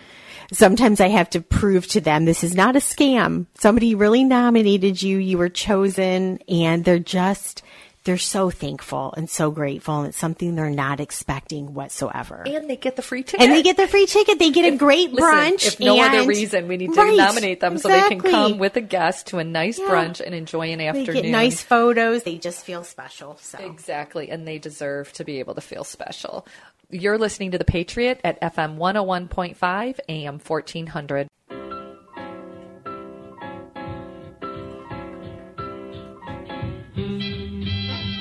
[0.51, 3.45] Sometimes I have to prove to them this is not a scam.
[3.59, 5.17] Somebody really nominated you.
[5.17, 7.63] You were chosen and they're just,
[8.03, 12.43] they're so thankful and so grateful and it's something they're not expecting whatsoever.
[12.45, 13.41] And they get the free ticket.
[13.41, 14.39] And they get the free ticket.
[14.39, 15.67] They get a great Listen, brunch.
[15.67, 18.57] If no and, other reason, we need to Right, nominate them so they can come
[18.57, 19.85] with a guest to a nice Yeah.
[19.85, 21.15] brunch and enjoy an afternoon.
[21.15, 22.23] They get nice photos.
[22.23, 23.37] They just feel special.
[23.39, 26.45] So Exactly, and they deserve to be able to feel special.
[26.93, 31.27] You're listening to The Patriot at FM 101.5, AM 1400.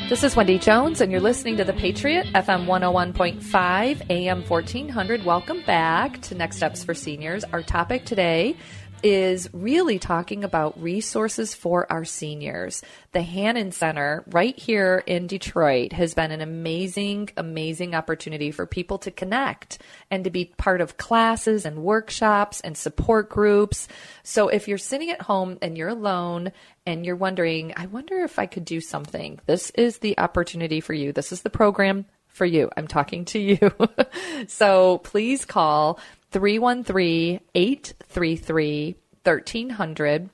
[0.09, 5.25] This is Wendy Jones, and you're listening to The Patriot, FM 101.5, AM 1400.
[5.25, 7.43] Welcome back to Next Steps for Seniors.
[7.53, 8.57] Our topic today
[9.03, 12.83] is really talking about resources for our seniors.
[13.13, 18.99] The Hannan Center, right here in Detroit, has been an amazing, amazing opportunity for people
[18.99, 19.79] to connect
[20.11, 23.89] and to be part of classes and workshops and support groups.
[24.23, 26.53] So if you're sitting at home and you're alone
[26.87, 30.95] and you're wondering, I wonder if I could do something, this is the opportunity for
[30.95, 31.13] you.
[31.13, 32.71] This is the program for you.
[32.77, 33.73] I'm talking to you.
[34.47, 35.99] so please call
[36.31, 40.31] 313 833 1300.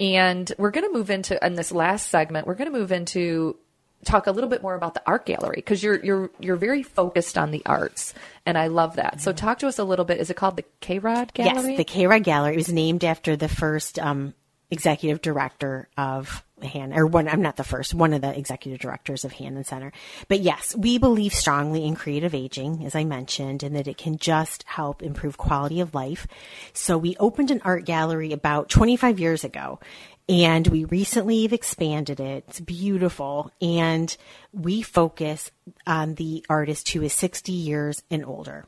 [0.00, 3.56] And we're going to move into, in this last segment, we're going to move into
[4.04, 7.38] talk a little bit more about the art gallery because you're you're you're very focused
[7.38, 8.14] on the arts
[8.46, 9.20] and I love that.
[9.20, 10.20] So talk to us a little bit.
[10.20, 11.70] Is it called the K Rod Gallery?
[11.70, 12.52] Yes, the K Rod Gallery.
[12.52, 14.34] It was named after the first um,
[14.70, 17.28] executive director of Han, or one.
[17.28, 17.94] I'm not the first.
[17.94, 19.92] One of the executive directors of Hannan Center.
[20.28, 24.18] But yes, we believe strongly in creative aging, as I mentioned, and that it can
[24.18, 26.26] just help improve quality of life.
[26.72, 29.80] So we opened an art gallery about 25 years ago.
[30.26, 32.44] And we recently have expanded it.
[32.48, 33.50] It's beautiful.
[33.60, 34.16] And
[34.54, 35.50] we focus
[35.86, 38.64] on the artist who is 60 years and older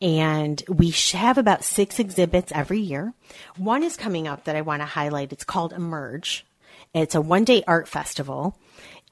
[0.00, 3.12] and we have about six exhibits every year.
[3.56, 5.32] One is coming up that I want to highlight.
[5.32, 6.46] It's called Emerge.
[6.94, 8.56] It's a one day art festival.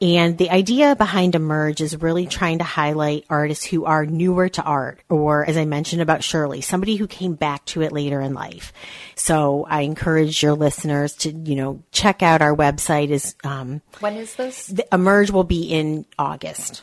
[0.01, 4.63] And the idea behind Emerge is really trying to highlight artists who are newer to
[4.63, 8.35] art, or as I mentioned about Shirley, somebody who came back to it later in
[8.35, 8.75] life.
[9.15, 14.17] So I encourage your listeners to, you know, check out our website is, um, when
[14.17, 14.67] is this?
[14.67, 16.83] the Emerge will be in August.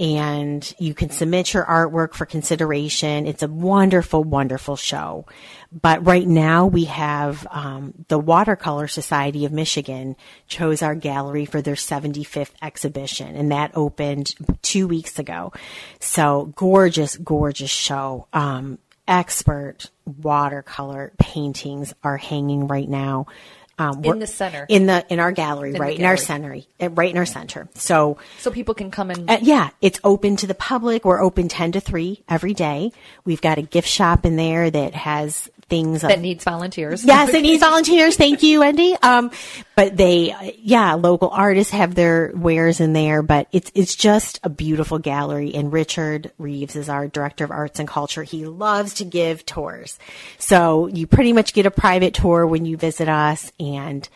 [0.00, 3.26] And you can submit your artwork for consideration.
[3.26, 5.26] It's a wonderful, wonderful show.
[5.70, 10.16] But right now we have um, the Watercolor Society of Michigan
[10.48, 15.52] chose our gallery for their 75th exhibition, and that opened two weeks ago.
[16.00, 18.26] So gorgeous, gorgeous show.
[18.32, 23.26] Um, expert watercolor paintings are hanging right now.
[23.80, 24.66] Um, In the center.
[24.68, 26.66] in the in our gallery, In right in our gallery.
[26.78, 27.66] center, uh, right in our center.
[27.74, 31.04] So So people can come and uh, yeah, it's open to the public.
[31.06, 32.92] We're open ten to three every day.
[33.24, 37.04] We've got a gift shop in there that has things that of, needs volunteers.
[37.04, 38.16] Yes, it needs volunteers.
[38.16, 38.94] Thank you, Wendy.
[39.02, 39.30] Um,
[39.74, 44.50] but they, yeah, local artists have their wares in there, but it's, it's just a
[44.50, 45.54] beautiful gallery.
[45.54, 48.22] And Richard Reeves is our director of arts and culture.
[48.22, 49.98] He loves to give tours.
[50.38, 54.06] So you pretty much get a private tour when you visit us and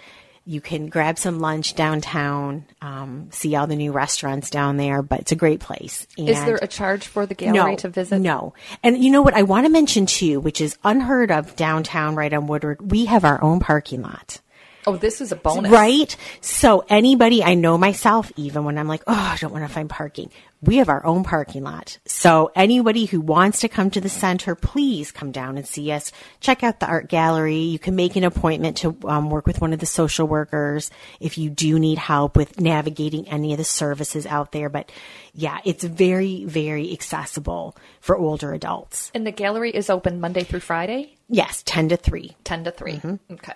[0.47, 5.21] you can grab some lunch downtown, um, see all the new restaurants down there, but
[5.21, 6.07] it's a great place.
[6.19, 8.19] Is there a charge for the gallery no, to visit?
[8.19, 8.53] No.
[8.83, 12.33] And you know what I want to mention too, which is unheard of downtown right
[12.33, 14.41] on Woodward, we have our own parking lot.
[14.87, 15.71] Oh, this is a bonus.
[15.71, 16.15] Right?
[16.43, 19.89] So anybody, I know myself, even when I'm like, oh, I don't want to find
[19.89, 20.31] parking,
[20.67, 21.99] we have our own parking lot.
[22.07, 26.13] So anybody who wants to come to the center, please come down and see us.
[26.41, 27.57] Check out the art gallery.
[27.59, 30.91] You can make an appointment to um, work with one of the social workers
[31.21, 34.69] if you do need help with navigating any of the services out there.
[34.69, 34.91] But
[35.35, 39.11] yeah, it's very, very accessible for older adults.
[39.15, 42.37] And the gallery is open Monday through Friday, Yes, 10 to 3.
[42.45, 43.01] 10 to 3.
[43.33, 43.55] Okay.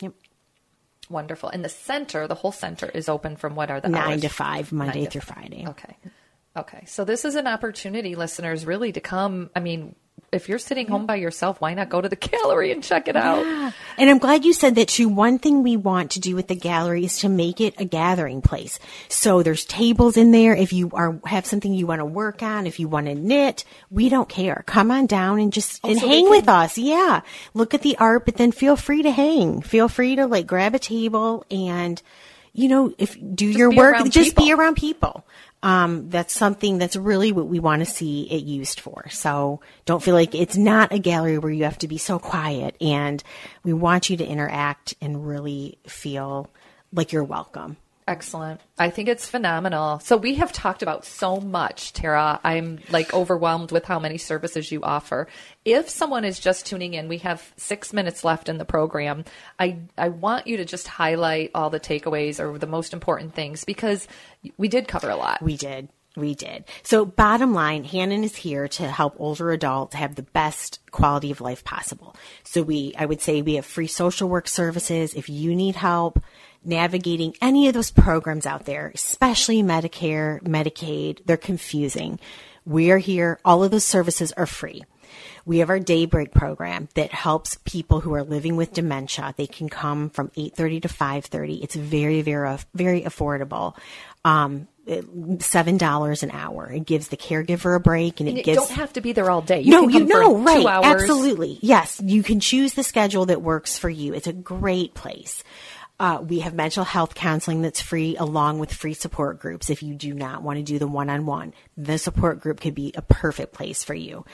[0.00, 0.12] Yep.
[1.08, 1.48] Wonderful.
[1.48, 4.20] And the center, the whole center is open from what are the 9 hours?
[4.22, 5.36] to 5, Monday to through five.
[5.36, 5.64] Friday.
[5.68, 5.96] Okay.
[6.56, 6.84] Okay.
[6.86, 9.50] So this is an opportunity, listeners, really to come.
[9.56, 9.96] I mean,
[10.34, 13.16] if you're sitting home by yourself, why not go to the gallery and check it
[13.16, 13.72] out?
[13.96, 15.08] And I'm glad you said that too.
[15.08, 18.42] One thing we want to do with the gallery is to make it a gathering
[18.42, 18.78] place.
[19.08, 20.54] So there's tables in there.
[20.54, 23.64] If you are have something you want to work on, if you want to knit,
[23.90, 24.64] we don't care.
[24.66, 26.78] Come on down and just oh, and so hang can- with us.
[26.78, 27.22] Yeah.
[27.54, 29.60] Look at the art, but then feel free to hang.
[29.62, 32.00] Feel free to like grab a table and
[32.52, 35.26] you know, if do your work, just be around people.
[35.64, 39.08] Um, that's something that's really what we want to see it used for.
[39.08, 42.76] So don't feel like it's not a gallery where you have to be so quiet
[42.82, 43.22] and
[43.62, 46.50] we want you to interact and really feel
[46.92, 47.78] like you're welcome.
[48.06, 48.60] Excellent.
[48.78, 49.98] I think it's phenomenal.
[50.00, 52.38] So we have talked about so much, Tara.
[52.44, 55.26] I'm like overwhelmed with how many services you offer.
[55.64, 59.24] If someone is just tuning in, we have six minutes left in the program.
[59.58, 63.64] I, I want you to just highlight all the takeaways or the most important things
[63.64, 64.06] because
[64.58, 65.40] we did cover a lot.
[65.40, 65.88] We did.
[66.16, 66.64] We did.
[66.84, 71.40] So, bottom line, Hannan is here to help older adults have the best quality of
[71.40, 72.14] life possible.
[72.44, 75.14] So, we, I would say we have free social work services.
[75.14, 76.22] If you need help
[76.64, 82.18] navigating any of those programs out there, especially Medicare, Medicaid, they're confusing.
[82.64, 83.38] We are here.
[83.44, 84.84] All of those services are free.
[85.46, 89.34] We have our daybreak program that helps people who are living with dementia.
[89.36, 91.62] They can come from 8:30 to 5:30.
[91.62, 93.76] It's very very very affordable.
[94.24, 94.68] Um,
[95.38, 96.70] seven dollars an hour.
[96.70, 98.58] It gives the caregiver a break, and it you gives.
[98.58, 99.60] don't have to be there all day.
[99.60, 100.60] You no, can you know, right?
[100.60, 101.02] Two hours.
[101.02, 102.00] Absolutely, yes.
[102.04, 104.14] You can choose the schedule that works for you.
[104.14, 105.42] It's a great place.
[106.00, 109.70] Uh, we have mental health counseling that's free along with free support groups.
[109.70, 112.74] If you do not want to do the one on one, the support group could
[112.74, 114.24] be a perfect place for you.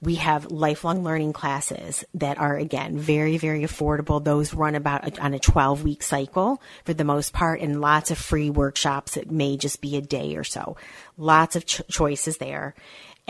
[0.00, 4.24] We have lifelong learning classes that are again very, very affordable.
[4.24, 8.16] Those run about on a 12 week cycle for the most part and lots of
[8.16, 10.78] free workshops It may just be a day or so.
[11.18, 12.74] Lots of ch- choices there.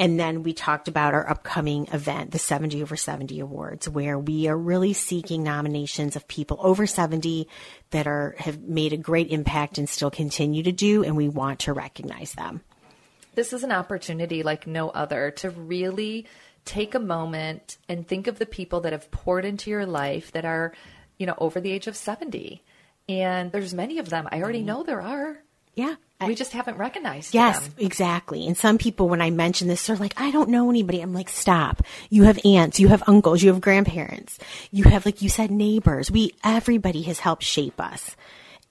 [0.01, 4.49] And then we talked about our upcoming event, the 70 over 70 awards, where we
[4.49, 7.47] are really seeking nominations of people over 70
[7.91, 11.05] that are, have made a great impact and still continue to do.
[11.05, 12.63] And we want to recognize them.
[13.35, 16.27] This is an opportunity like no other to really
[16.65, 20.47] take a moment and think of the people that have poured into your life that
[20.47, 20.73] are,
[21.19, 22.63] you know, over the age of 70.
[23.07, 24.31] And there's many of them.
[24.33, 24.67] I already mm-hmm.
[24.67, 25.43] know there are.
[25.75, 25.97] Yeah.
[26.27, 27.75] We just haven't recognized Yes, them.
[27.79, 28.47] exactly.
[28.47, 31.01] And some people, when I mention this, they're like, I don't know anybody.
[31.01, 31.83] I'm like, stop.
[32.11, 34.39] You have aunts, you have uncles, you have grandparents,
[34.71, 36.11] you have, like you said, neighbors.
[36.11, 38.17] We, everybody has helped shape us.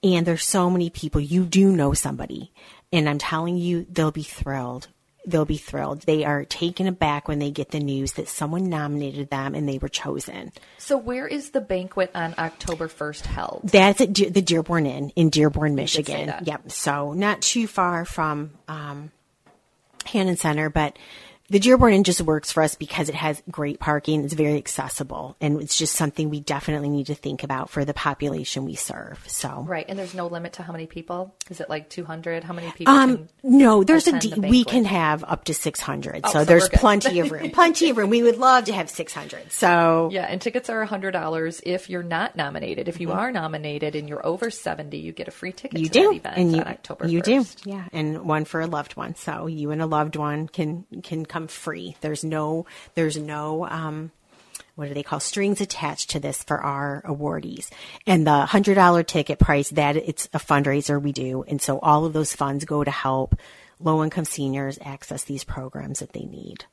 [0.02, 1.20] And there's so many people.
[1.20, 2.52] You do know somebody.
[2.92, 4.88] And I'm telling you, they'll be thrilled.
[5.26, 6.02] They'll be thrilled.
[6.02, 9.78] They are taken aback when they get the news that someone nominated them and they
[9.78, 10.52] were chosen.
[10.78, 13.60] So, where is the banquet on October 1st held?
[13.64, 16.32] That's at De- the Dearborn Inn in Dearborn, Michigan.
[16.42, 16.70] Yep.
[16.72, 19.10] So not too far from um,
[20.06, 20.96] Hannan Center, but
[21.50, 24.24] the Dearborn Inn just works for us because it has great parking.
[24.24, 27.92] It's very accessible, and it's just something we definitely need to think about for the
[27.94, 29.22] population we serve.
[29.26, 29.64] So.
[29.68, 29.84] Right.
[29.88, 31.34] And there's no limit to how many people?
[31.50, 32.44] Is it like 200?
[32.44, 32.94] How many people?
[32.94, 36.20] Um, no, there's a d- the we can have up to 600.
[36.24, 37.50] Oh, so so there's plenty of room.
[37.50, 38.10] Plenty of room.
[38.10, 39.50] We would love to have 600.
[39.52, 42.88] So Yeah, and tickets are $100 if you're not nominated.
[42.88, 45.82] If you are nominated and you're over 70, you get a free ticket Mm-hmm.
[45.82, 47.62] you to do that event and you on October you 1st.
[47.62, 50.84] do yeah and one for a loved one so you and a loved one can
[51.02, 51.96] can come free.
[52.00, 54.10] There's no there's no um
[54.74, 57.70] what do they call strings attached to this for our awardees.
[58.06, 61.44] And the hundred dollar ticket price that it's a fundraiser we do.
[61.46, 63.36] And so all of those funds go to help
[63.78, 66.64] low income seniors access these programs that they need.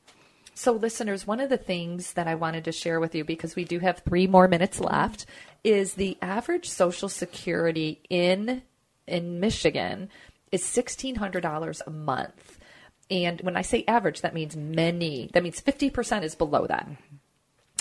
[0.54, 3.64] So, listeners, one of the things that I wanted to share with you because we
[3.64, 5.24] do have three more minutes left
[5.62, 8.62] is the average Social Security in
[9.06, 10.10] in Michigan
[10.50, 12.57] is sixteen hundred dollars a month.
[13.10, 15.30] And when I say average, that means many.
[15.32, 16.88] That means fifty percent is below that.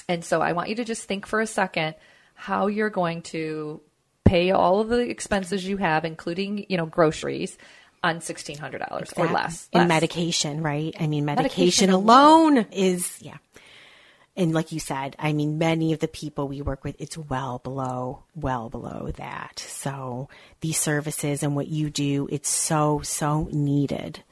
[0.07, 1.95] And so, I want you to just think for a second
[2.33, 3.81] how you're going to
[4.23, 7.57] pay all of the expenses you have, including you know groceries,
[8.03, 9.69] on sixteen hundred dollars or less.
[9.73, 9.89] And Less.
[9.89, 10.95] medication, right?
[10.99, 13.37] I mean, Medication medication, alone is, yeah.
[14.35, 17.57] And like you said, I mean, many of the people we work with, it's well
[17.57, 19.57] below, well below that.
[19.57, 20.29] So
[20.61, 24.23] these services and what you do, it's so, so needed.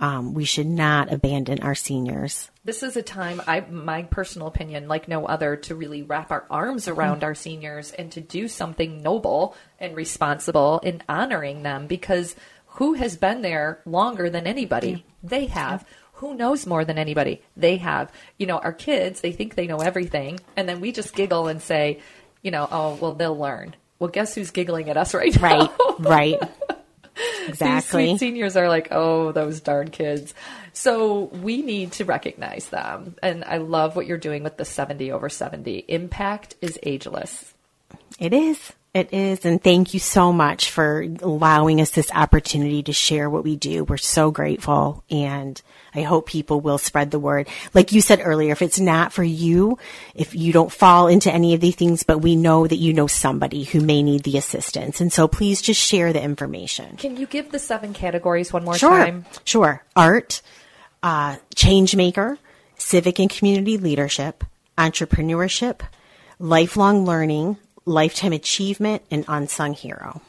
[0.00, 2.50] Um, we should not abandon our seniors.
[2.64, 6.46] This is a time, I my personal opinion, like no other, to really wrap our
[6.50, 12.36] arms around our seniors and to do something noble and responsible in honoring them because
[12.66, 15.04] who has been there longer than anybody?
[15.22, 15.84] They have.
[16.14, 17.42] Who knows more than anybody?
[17.56, 18.12] They have.
[18.38, 21.60] You know, our kids, they think they know everything, and then we just giggle and
[21.60, 22.00] say,
[22.42, 23.74] you know, oh, well, they'll learn.
[23.98, 25.72] Well, guess who's giggling at us right now?
[25.98, 26.40] Right, right.
[27.40, 28.08] These Exactly.
[28.08, 30.34] sweet seniors are like, oh, those darn kids.
[30.72, 33.16] So we need to recognize them.
[33.22, 35.84] And I love what you're doing with the 70 over 70.
[35.88, 37.52] Impact is ageless.
[38.18, 38.72] It is.
[38.94, 39.44] It is.
[39.44, 43.84] And thank you so much for allowing us this opportunity to share what we do.
[43.84, 45.04] We're so grateful.
[45.10, 45.60] And
[45.94, 47.48] I hope people will spread the word.
[47.74, 49.78] Like you said earlier, if it's not for you,
[50.14, 53.06] if you don't fall into any of these things, but we know that you know
[53.06, 55.00] somebody who may need the assistance.
[55.00, 56.96] And so please just share the information.
[56.96, 58.90] Can you give the seven categories one more Sure.
[58.98, 59.24] time?
[59.44, 59.82] Sure.
[59.96, 60.42] Art,
[61.02, 62.38] uh, change maker,
[62.76, 64.44] civic and community leadership,
[64.76, 65.80] entrepreneurship,
[66.38, 70.20] lifelong learning, lifetime achievement, and unsung hero.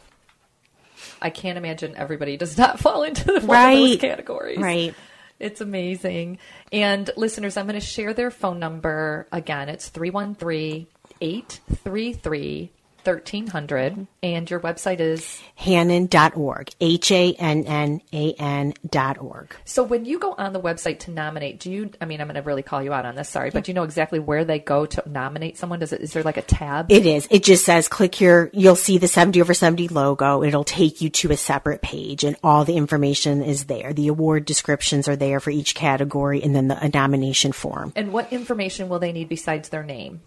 [1.21, 3.99] I can't imagine everybody does not fall into the Right.
[3.99, 4.57] categories.
[4.59, 4.93] Right.
[5.39, 6.39] It's amazing.
[6.71, 9.69] And listeners, I'm going to share their phone number again.
[9.69, 10.87] It's 313
[11.21, 12.71] 833
[13.03, 14.07] 1300.
[14.21, 15.41] And your website is.
[15.55, 16.71] Hannan.org.
[16.81, 19.55] H A N N A N dot org.
[19.65, 22.35] So when you go on the website to nominate, do you, I mean, I'm going
[22.35, 24.59] to really call you out on this, sorry, but do you know exactly where they
[24.59, 25.79] go to nominate someone?
[25.79, 26.91] Does it, is there like a tab?
[26.91, 27.27] It is.
[27.31, 30.43] It just says click here you'll see the 70 over 70 logo.
[30.43, 33.93] It'll take you to a separate page and all the information is there.
[33.93, 37.91] The award descriptions are there for each category and then the a nomination form.
[37.95, 40.21] and what information will they need besides their name?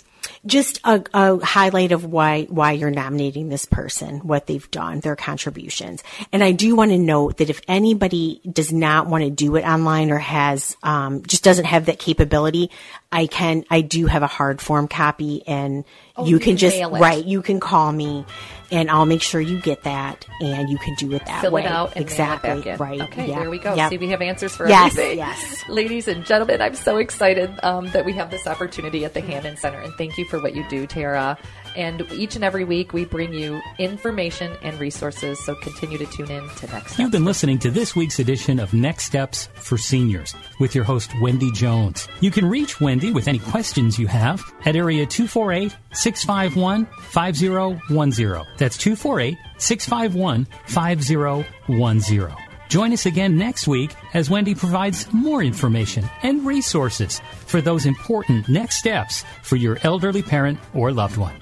[0.47, 5.16] Just a, a highlight of why, why you're nominating this person, what they've done, their
[5.16, 6.03] contributions.
[6.33, 9.64] And I do want to note that if anybody does not want to do it
[9.64, 12.70] online or has, um, just doesn't have that capability,
[13.13, 15.85] I can, I do have a hard form copy and
[16.17, 18.27] Oh, you you can can just, right, you can call me
[18.71, 21.65] and I'll make sure you get that and you can do it that Fill way.
[21.65, 22.51] it out and exactly.
[22.71, 22.79] it.
[22.81, 23.01] Right.
[23.03, 23.75] Okay, yeah, there we go.
[23.75, 23.91] yep.
[23.91, 25.19] See, we have answers for Yes, everything.
[25.19, 25.65] yes.
[25.69, 29.57] Ladies and gentlemen, I'm so excited um, that we have this opportunity at the Hannan
[29.57, 31.39] Center, and thank you for what you do, Tara.
[31.77, 35.45] And each and every week, we bring you information and resources.
[35.45, 36.99] So continue to tune in to next.
[36.99, 41.11] You've been listening to this week's edition of Next Steps for Seniors with your host,
[41.20, 42.09] Wendy Jones.
[42.20, 48.47] You can reach Wendy with any questions you have at area 248 651 5010.
[48.59, 52.37] That's 248 651 5010.
[52.73, 58.49] Join us again next week as Wendy provides more information and resources for those important
[58.49, 61.41] next steps for your elderly parent or loved one.